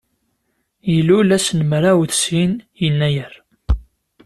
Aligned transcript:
Ilul 0.95 1.29
ass 1.37 1.47
n 1.59 1.61
mraw 1.69 1.99
d 2.09 2.11
sin 2.23 2.51
yennayer. 2.79 3.33